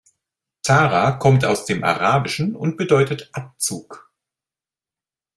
[0.63, 4.11] Tara kommt aus dem Arabischen und bedeutet Abzug.